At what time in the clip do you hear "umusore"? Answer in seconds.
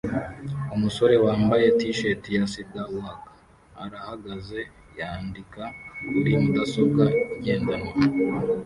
0.75-1.15